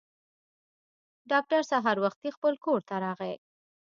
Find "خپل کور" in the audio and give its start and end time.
2.35-2.81